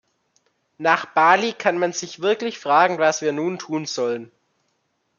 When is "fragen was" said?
2.57-3.21